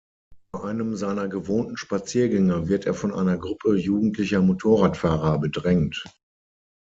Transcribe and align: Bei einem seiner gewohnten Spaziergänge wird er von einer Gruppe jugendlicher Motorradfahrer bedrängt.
Bei 0.51 0.61
einem 0.63 0.95
seiner 0.95 1.27
gewohnten 1.27 1.77
Spaziergänge 1.77 2.67
wird 2.67 2.87
er 2.87 2.95
von 2.95 3.13
einer 3.13 3.37
Gruppe 3.37 3.75
jugendlicher 3.77 4.41
Motorradfahrer 4.41 5.37
bedrängt. 5.37 6.03